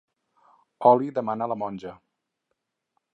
[0.91, 1.93] Oli demana la monja.